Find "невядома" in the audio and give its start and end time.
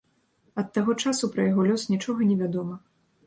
2.33-2.81